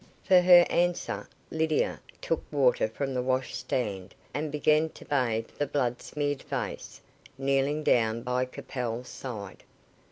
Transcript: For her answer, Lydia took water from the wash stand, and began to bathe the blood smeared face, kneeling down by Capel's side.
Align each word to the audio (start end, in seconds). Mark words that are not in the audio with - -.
For 0.23 0.41
her 0.41 0.65
answer, 0.67 1.29
Lydia 1.51 1.99
took 2.21 2.43
water 2.51 2.87
from 2.87 3.13
the 3.13 3.21
wash 3.21 3.53
stand, 3.55 4.15
and 4.33 4.51
began 4.51 4.89
to 4.89 5.05
bathe 5.05 5.49
the 5.59 5.67
blood 5.67 6.01
smeared 6.01 6.41
face, 6.41 7.01
kneeling 7.37 7.83
down 7.83 8.23
by 8.23 8.45
Capel's 8.45 9.09
side. 9.09 9.63